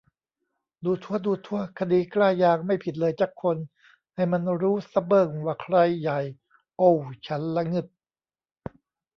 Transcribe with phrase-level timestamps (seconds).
[0.83, 3.57] ดูถั๊วะ ดูถั๊วะ คดีกล้ายาง ไม่ผิดเลยจั๊กคน
[4.15, 6.19] ให้มันรู้ซะเบิ้งว่าใครใหญ่
[6.77, 7.87] โอ้วฉันล่ะงึด